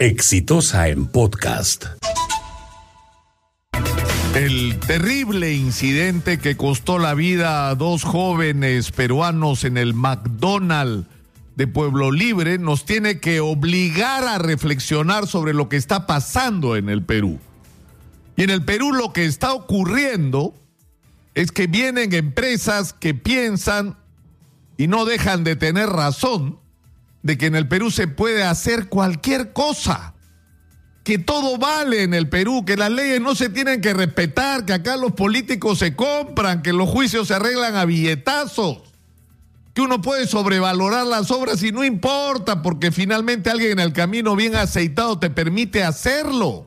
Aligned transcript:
Exitosa 0.00 0.88
en 0.88 1.08
podcast. 1.08 1.84
El 4.34 4.78
terrible 4.78 5.52
incidente 5.52 6.38
que 6.38 6.56
costó 6.56 6.98
la 6.98 7.12
vida 7.12 7.68
a 7.68 7.74
dos 7.74 8.04
jóvenes 8.04 8.92
peruanos 8.92 9.64
en 9.64 9.76
el 9.76 9.92
McDonald's 9.92 11.06
de 11.54 11.66
Pueblo 11.66 12.12
Libre 12.12 12.56
nos 12.56 12.86
tiene 12.86 13.20
que 13.20 13.40
obligar 13.40 14.24
a 14.24 14.38
reflexionar 14.38 15.26
sobre 15.26 15.52
lo 15.52 15.68
que 15.68 15.76
está 15.76 16.06
pasando 16.06 16.76
en 16.76 16.88
el 16.88 17.02
Perú. 17.02 17.38
Y 18.36 18.44
en 18.44 18.48
el 18.48 18.64
Perú 18.64 18.94
lo 18.94 19.12
que 19.12 19.26
está 19.26 19.52
ocurriendo 19.52 20.54
es 21.34 21.52
que 21.52 21.66
vienen 21.66 22.14
empresas 22.14 22.94
que 22.94 23.12
piensan 23.12 23.98
y 24.78 24.86
no 24.86 25.04
dejan 25.04 25.44
de 25.44 25.56
tener 25.56 25.90
razón 25.90 26.58
de 27.22 27.36
que 27.36 27.46
en 27.46 27.54
el 27.54 27.68
Perú 27.68 27.90
se 27.90 28.08
puede 28.08 28.42
hacer 28.42 28.88
cualquier 28.88 29.52
cosa, 29.52 30.14
que 31.04 31.18
todo 31.18 31.58
vale 31.58 32.02
en 32.02 32.14
el 32.14 32.28
Perú, 32.28 32.64
que 32.64 32.76
las 32.76 32.90
leyes 32.90 33.20
no 33.20 33.34
se 33.34 33.48
tienen 33.48 33.80
que 33.80 33.94
respetar, 33.94 34.64
que 34.64 34.72
acá 34.72 34.96
los 34.96 35.12
políticos 35.12 35.78
se 35.78 35.94
compran, 35.96 36.62
que 36.62 36.72
los 36.72 36.88
juicios 36.88 37.28
se 37.28 37.34
arreglan 37.34 37.76
a 37.76 37.84
billetazos, 37.84 38.78
que 39.74 39.82
uno 39.82 40.00
puede 40.00 40.26
sobrevalorar 40.26 41.06
las 41.06 41.30
obras 41.30 41.62
y 41.62 41.72
no 41.72 41.84
importa, 41.84 42.62
porque 42.62 42.92
finalmente 42.92 43.50
alguien 43.50 43.72
en 43.72 43.80
el 43.80 43.92
camino 43.92 44.36
bien 44.36 44.56
aceitado 44.56 45.18
te 45.18 45.30
permite 45.30 45.84
hacerlo. 45.84 46.66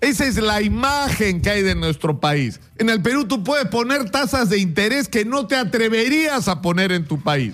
Esa 0.00 0.26
es 0.26 0.36
la 0.36 0.62
imagen 0.62 1.42
que 1.42 1.50
hay 1.50 1.62
de 1.62 1.74
nuestro 1.74 2.20
país. 2.20 2.60
En 2.78 2.88
el 2.88 3.02
Perú 3.02 3.26
tú 3.26 3.44
puedes 3.44 3.68
poner 3.68 4.10
tasas 4.10 4.48
de 4.48 4.58
interés 4.58 5.08
que 5.08 5.26
no 5.26 5.46
te 5.46 5.56
atreverías 5.56 6.48
a 6.48 6.62
poner 6.62 6.90
en 6.92 7.04
tu 7.04 7.20
país. 7.20 7.52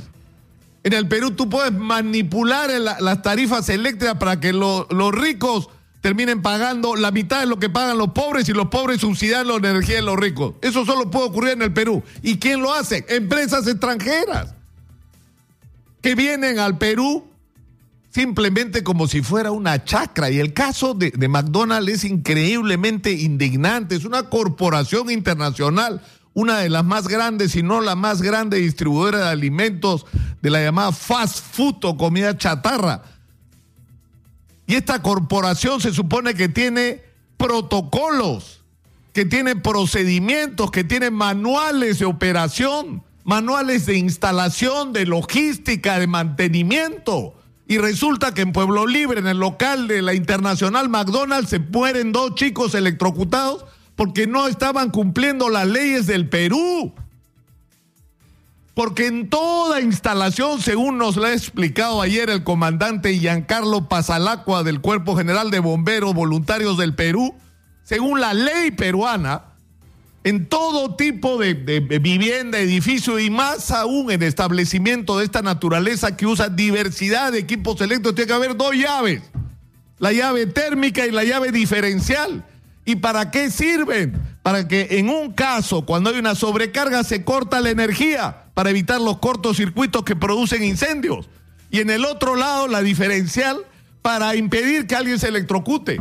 En 0.87 0.93
el 0.93 1.09
Perú 1.09 1.33
tú 1.33 1.51
puedes 1.51 1.73
manipular 1.73 2.71
las 2.71 3.21
tarifas 3.21 3.69
eléctricas 3.71 4.19
para 4.19 4.39
que 4.39 4.53
los 4.53 5.13
ricos 5.13 5.69
terminen 6.01 6.43
pagando 6.43 6.95
la 6.95 7.11
mitad 7.11 7.41
de 7.41 7.47
lo 7.47 7.59
que 7.59 7.69
pagan 7.69 7.99
los 7.99 8.13
pobres 8.13 8.49
y 8.49 8.53
los 8.53 8.69
pobres 8.69 9.01
subsidian 9.01 9.49
la 9.49 9.57
energía 9.57 9.97
de 9.97 10.03
los 10.03 10.17
ricos. 10.17 10.55
Eso 10.63 10.87
solo 10.87 11.11
puede 11.11 11.27
ocurrir 11.27 11.55
en 11.55 11.63
el 11.63 11.73
Perú. 11.73 12.05
¿Y 12.23 12.39
quién 12.39 12.63
lo 12.63 12.73
hace? 12.73 13.05
Empresas 13.09 13.67
extranjeras 13.67 14.55
que 16.01 16.15
vienen 16.15 16.61
al 16.61 16.79
Perú 16.79 17.27
simplemente 18.11 18.85
como 18.85 19.09
si 19.09 19.23
fuera 19.23 19.51
una 19.51 19.83
chacra. 19.83 20.31
Y 20.31 20.39
el 20.39 20.53
caso 20.53 20.95
de, 20.95 21.11
McDonald's 21.27 21.95
es 21.95 22.05
increíblemente 22.05 23.11
indignante. 23.11 23.97
Es 23.97 24.05
una 24.05 24.31
corporación 24.31 25.11
internacional, 25.11 26.01
una 26.37 26.59
de 26.59 26.69
las 26.69 26.85
más 26.85 27.09
grandes, 27.09 27.53
si 27.53 27.63
no 27.63 27.81
la 27.81 27.97
más 27.97 28.21
grande 28.21 28.59
distribuidora 28.59 29.21
de 29.21 29.29
alimentos 29.31 30.05
de 30.43 30.51
la 30.51 30.63
llamada 30.63 30.93
fast 30.93 31.43
food 31.55 31.83
o 31.85 31.97
comida 31.97 32.37
chatarra. 32.37 33.03
Y 34.67 34.75
esta 34.75 35.01
corporación 35.01 35.81
se 35.81 35.95
supone 35.95 36.35
que 36.35 36.51
tiene 36.51 37.03
protocolos, 37.39 38.61
que 39.15 39.25
tiene 39.25 39.57
procedimientos, 39.57 40.71
que 40.71 40.85
tiene 40.85 41.11
manuales 41.11 42.01
de 42.01 42.05
operación, 42.05 43.03
manuales 43.25 43.87
de 43.87 43.97
instalación, 43.97 44.93
de 44.93 45.07
logística, 45.07 45.99
de 45.99 46.07
mantenimiento. 46.07 47.33
Y 47.67 47.79
resulta 47.79 48.35
que 48.35 48.43
en 48.43 48.53
Pueblo 48.53 48.87
Libre, 48.87 49.21
en 49.21 49.27
el 49.27 49.39
local 49.39 49.89
de 49.89 50.03
la 50.03 50.13
Internacional 50.13 50.91
McDonald's, 50.91 51.49
se 51.49 51.61
mueren 51.61 52.13
dos 52.13 52.35
chicos 52.35 52.75
electrocutados 52.75 53.65
porque 53.97 54.27
no 54.27 54.47
estaban 54.47 54.91
cumpliendo 54.91 55.49
las 55.49 55.67
leyes 55.67 56.07
del 56.07 56.29
Perú. 56.29 56.95
Porque 58.75 59.07
en 59.07 59.31
toda 59.31 59.81
instalación, 59.81 60.61
según 60.61 60.99
nos 60.99 61.17
lo 61.17 61.25
ha 61.25 61.33
explicado 61.33 62.03
ayer 62.03 62.29
el 62.29 62.45
comandante 62.45 63.19
Giancarlo 63.19 63.89
Pasalacua 63.89 64.63
del 64.63 64.83
Cuerpo 64.83 65.17
General 65.17 65.51
de 65.51 65.61
Bomberos 65.61 66.13
Voluntarios 66.13 66.77
del 66.77 66.95
Perú, 66.95 67.35
según 67.85 68.21
la 68.21 68.35
ley 68.35 68.71
peruana, 68.73 69.45
en 70.25 70.47
todo 70.47 70.97
tipo 70.97 71.39
de, 71.39 71.55
vivienda, 71.55 72.59
edificio 72.59 73.19
y 73.19 73.31
más 73.31 73.71
aún 73.71 74.11
en 74.11 74.23
establecimiento 74.23 75.17
de 75.17 75.25
esta 75.25 75.41
naturaleza 75.41 76.17
que 76.17 76.27
usa 76.27 76.49
diversidad 76.49 77.33
de 77.33 77.39
equipos 77.39 77.81
eléctricos, 77.81 78.17
tiene 78.17 78.27
que 78.27 78.35
haber 78.35 78.57
dos 78.57 78.75
llaves, 78.75 79.23
la 80.01 80.13
llave 80.13 80.47
térmica 80.47 81.07
y 81.07 81.13
la 81.13 81.25
llave 81.25 81.51
diferencial. 81.53 82.45
¿Y 82.87 82.97
para 82.97 83.33
qué 83.33 83.51
sirven? 83.51 84.19
Para 84.43 84.69
que 84.69 84.87
en 84.93 85.11
un 85.11 85.33
caso, 85.33 85.85
cuando 85.85 86.09
hay 86.09 86.19
una 86.19 86.37
sobrecarga, 86.37 87.03
se 87.05 87.25
corta 87.25 87.61
la 87.61 87.71
energía 87.71 88.45
para 88.55 88.71
evitar 88.71 89.01
los 89.01 89.19
cortocircuitos 89.19 90.05
que 90.05 90.15
producen 90.15 90.63
incendios. 90.63 91.29
Y 91.71 91.81
en 91.81 91.91
el 91.91 92.05
otro 92.05 92.37
lado, 92.37 92.69
la 92.69 92.81
diferencial 92.81 93.59
para 94.03 94.37
impedir 94.37 94.87
que 94.87 94.95
alguien 94.95 95.19
se 95.19 95.27
electrocute. 95.27 96.01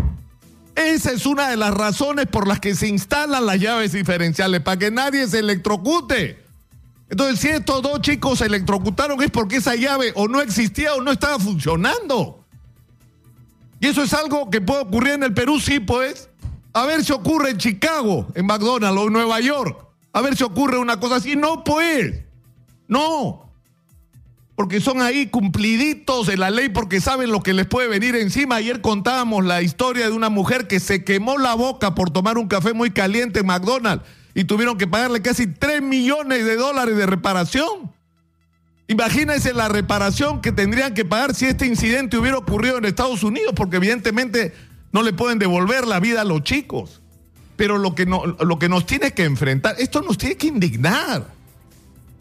Esa 0.76 1.12
es 1.12 1.26
una 1.26 1.50
de 1.50 1.58
las 1.58 1.74
razones 1.74 2.28
por 2.28 2.48
las 2.48 2.60
que 2.60 2.76
se 2.76 2.88
instalan 2.88 3.48
las 3.48 3.60
llaves 3.60 3.94
diferenciales, 3.94 4.62
para 4.62 4.78
que 4.78 4.92
nadie 4.92 5.28
se 5.28 5.40
electrocute. 5.40 6.38
Entonces, 7.10 7.40
si 7.40 7.48
estos 7.48 7.82
dos 7.82 8.02
chicos 8.02 8.40
se 8.40 8.46
electrocutaron 8.46 9.22
es 9.24 9.32
porque 9.32 9.56
esa 9.56 9.74
llave 9.74 10.12
o 10.14 10.28
no 10.28 10.40
existía 10.40 10.94
o 10.94 11.02
no 11.02 11.12
estaba 11.12 11.40
funcionando. 11.40 12.46
Y 13.80 13.88
eso 13.88 14.04
es 14.04 14.14
algo 14.14 14.52
que 14.52 14.62
puede 14.62 14.82
ocurrir 14.82 15.14
en 15.14 15.24
el 15.24 15.34
Perú, 15.34 15.60
sí, 15.60 15.80
pues. 15.80 16.30
A 16.76 16.86
ver 16.86 17.06
si 17.06 17.14
ocurre 17.14 17.52
en 17.52 17.58
Chicago, 17.58 18.28
en 18.36 18.46
McDonald's 18.46 19.00
o 19.00 19.08
en 19.08 19.14
Nueva 19.14 19.40
York. 19.40 19.80
A 20.12 20.20
ver 20.20 20.36
si 20.36 20.44
ocurre 20.44 20.78
una 20.78 21.00
cosa 21.00 21.16
así. 21.16 21.38
No, 21.38 21.64
pues. 21.64 22.20
No, 22.90 23.46
porque 24.56 24.82
son 24.82 25.02
ahí 25.02 25.28
cumpliditos 25.28 26.28
de 26.28 26.36
la 26.36 26.50
ley 26.50 26.68
porque 26.68 27.00
saben 27.00 27.32
lo 27.32 27.42
que 27.42 27.54
les 27.54 27.66
puede 27.66 27.88
venir 27.88 28.18
encima. 28.18 28.58
Ayer 28.58 28.82
contábamos 28.82 29.46
la 29.46 29.62
historia 29.62 30.06
de 30.06 30.12
una 30.12 30.28
mujer 30.28 30.68
que 30.68 30.82
se 30.82 31.06
quemó 31.06 31.38
la 31.38 31.54
boca 31.54 31.96
por 31.96 32.10
tomar 32.10 32.38
un 32.38 32.50
café 32.50 32.74
muy 32.74 32.92
caliente 32.92 33.40
en 33.40 33.46
McDonald's 33.46 34.06
y 34.34 34.44
tuvieron 34.44 34.78
que 34.78 34.86
pagarle 34.86 35.22
casi 35.22 35.48
3 35.48 35.82
millones 35.82 36.44
de 36.44 36.58
dólares 36.58 36.98
de 36.98 37.06
reparación. 37.06 37.94
Imagínense 38.90 39.54
la 39.54 39.70
reparación 39.70 40.42
que 40.42 40.52
tendrían 40.52 40.94
que 40.94 41.06
pagar 41.06 41.36
si 41.36 41.46
este 41.46 41.66
incidente 41.66 42.18
hubiera 42.18 42.38
ocurrido 42.38 42.78
en 42.78 42.84
Estados 42.84 43.24
Unidos, 43.24 43.54
porque 43.56 43.78
evidentemente 43.78 44.54
no 44.96 45.04
le 45.04 45.12
pueden 45.12 45.40
devolver 45.40 45.86
la 45.86 46.00
vida 46.00 46.22
a 46.22 46.24
los 46.24 46.44
chicos. 46.44 47.02
Pero 47.58 47.78
lo 47.78 47.96
que, 47.96 48.06
no, 48.06 48.26
lo 48.26 48.58
que 48.58 48.70
nos 48.70 48.86
tiene 48.86 49.14
que 49.14 49.26
enfrentar, 49.26 49.76
esto 49.78 50.02
nos 50.02 50.18
tiene 50.18 50.38
que 50.38 50.48
indignar. 50.48 51.28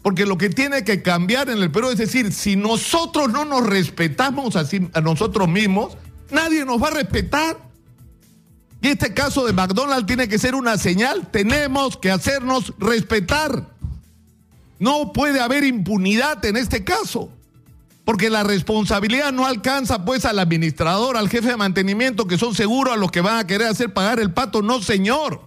Porque 0.01 0.25
lo 0.25 0.37
que 0.37 0.49
tiene 0.49 0.83
que 0.83 1.01
cambiar 1.01 1.49
en 1.49 1.59
el 1.59 1.71
Perú 1.71 1.91
es 1.91 1.97
decir, 1.97 2.33
si 2.33 2.57
nosotros 2.57 3.31
no 3.31 3.45
nos 3.45 3.65
respetamos 3.65 4.57
así 4.57 4.89
a 4.91 4.99
nosotros 4.99 5.47
mismos, 5.47 5.95
nadie 6.31 6.65
nos 6.65 6.83
va 6.83 6.89
a 6.89 6.91
respetar. 6.91 7.57
Y 8.81 8.89
este 8.89 9.13
caso 9.13 9.45
de 9.45 9.53
McDonald's 9.53 10.05
tiene 10.05 10.27
que 10.27 10.37
ser 10.37 10.53
una 10.53 10.77
señal. 10.77 11.31
Tenemos 11.31 11.95
que 11.95 12.11
hacernos 12.11 12.73
respetar. 12.77 13.69
No 14.79 15.13
puede 15.13 15.39
haber 15.39 15.63
impunidad 15.63 16.43
en 16.43 16.57
este 16.57 16.83
caso. 16.83 17.29
Porque 18.05 18.29
la 18.29 18.43
responsabilidad 18.43 19.33
no 19.33 19.45
alcanza 19.45 20.05
pues 20.05 20.25
al 20.25 20.39
administrador, 20.39 21.17
al 21.17 21.27
jefe 21.27 21.49
de 21.49 21.57
mantenimiento, 21.57 22.27
que 22.27 22.37
son 22.37 22.53
seguros 22.53 22.93
a 22.93 22.97
los 22.97 23.11
que 23.11 23.21
van 23.21 23.39
a 23.39 23.47
querer 23.47 23.67
hacer 23.67 23.93
pagar 23.93 24.19
el 24.19 24.31
pato. 24.31 24.61
No, 24.61 24.81
señor. 24.81 25.41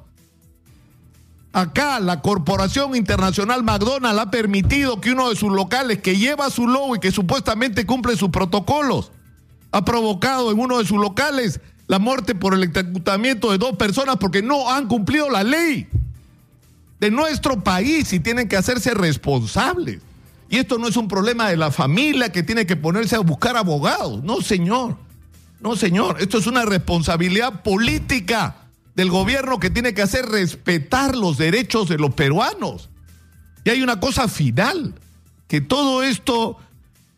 Acá 1.53 1.99
la 2.01 2.21
Corporación 2.21 2.95
Internacional 2.95 3.63
McDonald's 3.63 4.21
ha 4.21 4.31
permitido 4.31 5.01
que 5.01 5.13
uno 5.13 5.31
de 5.31 5.37
sus 5.37 5.51
locales 5.53 5.99
que 6.03 6.19
lleva 6.19 6.51
su 6.51 6.67
logo 6.67 6.97
y 6.97 7.01
que 7.01 7.11
supuestamente 7.11 7.87
cumple 7.87 8.17
sus 8.17 8.29
protocolos 8.31 9.13
ha 9.71 9.85
provocado 9.85 10.51
en 10.51 10.59
uno 10.59 10.79
de 10.79 10.85
sus 10.85 10.99
locales 10.99 11.61
la 11.87 11.99
muerte 11.99 12.35
por 12.35 12.53
el 12.53 12.61
electrocutamiento 12.61 13.51
de 13.51 13.59
dos 13.59 13.77
personas 13.77 14.17
porque 14.17 14.43
no 14.43 14.71
han 14.71 14.89
cumplido 14.89 15.31
la 15.31 15.43
ley 15.43 15.89
de 17.01 17.11
nuestro 17.11 17.63
país 17.63 18.13
y 18.13 18.21
tienen 18.21 18.49
que 18.49 18.57
hacerse 18.57 18.93
responsables. 18.93 20.01
Y 20.49 20.57
esto 20.57 20.79
no 20.79 20.89
es 20.89 20.97
un 20.97 21.09
problema 21.09 21.49
de 21.49 21.57
la 21.57 21.71
familia 21.71 22.33
que 22.33 22.43
tiene 22.43 22.67
que 22.67 22.77
ponerse 22.77 23.17
a 23.17 23.21
buscar 23.21 23.57
abogados. 23.57 24.23
No, 24.23 24.41
señor. 24.41 24.97
No, 25.61 25.77
señor. 25.77 26.17
Esto 26.21 26.39
es 26.39 26.47
una 26.47 26.65
responsabilidad 26.65 27.63
política 27.63 28.57
del 28.95 29.11
gobierno 29.11 29.61
que 29.61 29.71
tiene 29.71 29.95
que 29.95 30.03
hacer 30.03 30.27
respetar 30.27 31.17
los 31.17 31.39
derechos 31.39 31.89
de 31.89 31.99
los 31.99 32.15
peruanos. 32.15 32.89
Y 33.65 33.71
hay 33.71 33.83
una 33.83 34.01
cosa 34.01 34.27
final, 34.27 34.95
que 35.47 35.61
todo 35.61 36.03
esto, 36.03 36.57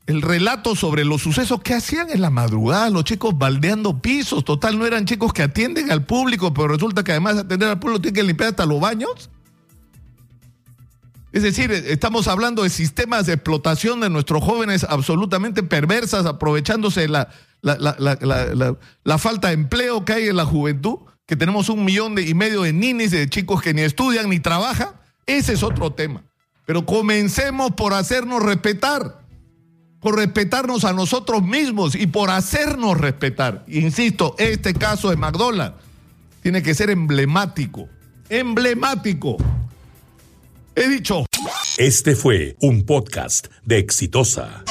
el 0.07 0.21
relato 0.21 0.75
sobre 0.75 1.05
los 1.05 1.23
sucesos 1.23 1.63
que 1.63 1.75
hacían 1.75 2.11
en 2.11 2.21
la 2.21 2.31
madrugada, 2.31 2.91
los 2.91 3.05
chicos 3.05 3.39
baldeando 3.39 4.03
pisos, 4.03 4.45
total, 4.45 4.79
no 4.79 4.87
eran 4.87 5.07
chicos 5.07 5.33
que 5.33 5.43
atienden 5.43 5.93
al 5.93 6.05
público, 6.05 6.53
pero 6.53 6.69
resulta 6.69 7.05
que 7.05 7.13
además 7.13 7.37
de 7.37 7.41
atender 7.43 7.69
al 7.69 7.79
público 7.79 8.01
tienen 8.01 8.15
que 8.15 8.25
limpiar 8.25 8.51
hasta 8.51 8.67
los 8.67 8.81
baños. 8.81 9.31
Es 11.33 11.43
decir, 11.43 11.71
estamos 11.71 12.27
hablando 12.29 12.63
de 12.65 12.71
sistemas 12.71 13.27
de 13.27 13.35
explotación 13.35 14.01
de 14.01 14.11
nuestros 14.11 14.43
jóvenes 14.43 14.85
absolutamente 14.89 15.63
perversas, 15.63 16.27
aprovechándose 16.27 17.09
la, 17.09 17.29
la, 17.63 18.77
la 19.05 19.19
falta 19.19 19.49
de 19.49 19.55
empleo 19.55 20.05
que 20.05 20.13
hay 20.15 20.29
en 20.29 20.37
la 20.37 20.45
juventud 20.45 20.99
que 21.27 21.37
tenemos 21.37 21.69
un 21.69 21.85
millón 21.85 22.17
y 22.19 22.35
medio 22.35 22.63
de 22.63 22.73
ninis, 22.73 23.13
de 23.13 23.29
chicos 23.29 23.63
que 23.63 23.73
ni 23.73 23.83
estudian 23.83 24.29
ni 24.29 24.41
trabajan, 24.41 24.89
ese 25.27 25.53
es 25.53 25.63
otro 25.63 25.93
tema. 25.93 26.25
Pero 26.67 26.85
comencemos 26.85 27.71
por 27.77 27.95
hacernos 27.95 28.43
respetar. 28.43 29.21
por 30.01 30.17
respetarnos 30.17 30.85
a 30.85 30.93
nosotros 30.93 31.43
mismos 31.43 31.95
y 31.95 32.07
por 32.07 32.31
hacernos 32.31 32.99
respetar. 32.99 33.65
Insisto, 33.69 34.35
este 34.39 34.75
caso 34.75 35.11
de 35.11 35.17
McDonald's 35.17 35.77
tiene 36.43 36.63
que 36.63 36.75
ser 36.75 36.91
emblemático, 36.91 37.89
emblemático. 38.31 39.37
He 40.77 40.89
dicho. 40.89 41.27
Este 41.79 42.15
fue 42.15 42.57
un 42.61 42.85
podcast 42.85 43.49
de 43.65 43.79
Exitosa. 43.79 44.65